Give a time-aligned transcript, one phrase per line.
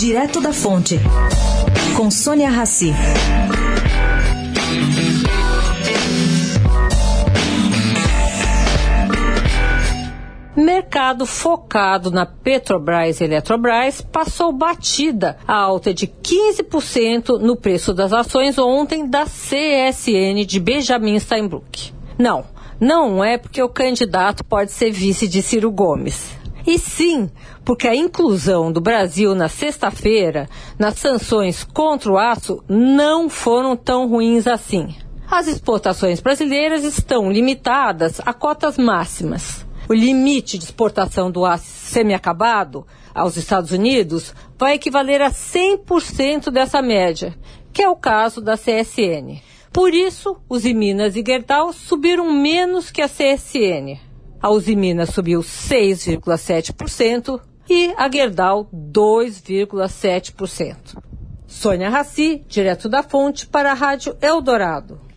[0.00, 0.98] Direto da Fonte,
[1.94, 2.90] com Sônia Rassi.
[10.56, 18.14] Mercado focado na Petrobras e Eletrobras passou batida a alta de 15% no preço das
[18.14, 21.92] ações ontem da CSN de Benjamin Steinbrück.
[22.18, 22.46] Não,
[22.80, 26.39] não é porque o candidato pode ser vice de Ciro Gomes.
[26.66, 27.30] E sim,
[27.64, 34.08] porque a inclusão do Brasil na sexta-feira nas sanções contra o aço não foram tão
[34.08, 34.94] ruins assim.
[35.30, 39.64] As exportações brasileiras estão limitadas a cotas máximas.
[39.88, 46.82] O limite de exportação do aço semi-acabado aos Estados Unidos vai equivaler a 100% dessa
[46.82, 47.36] média,
[47.72, 49.40] que é o caso da CSN.
[49.72, 54.09] Por isso, os Minas e Gerdau subiram menos que a CSN.
[54.42, 60.96] A Usiminas subiu 6,7% e a Gerdau 2,7%.
[61.46, 65.09] Sônia Raci, direto da fonte para a Rádio Eldorado.